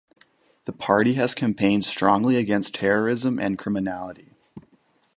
[0.65, 4.33] The party has campaigned strongly against terrorism and criminality.